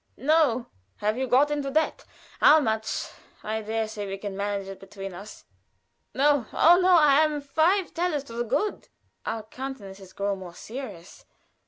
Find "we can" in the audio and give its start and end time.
4.07-4.35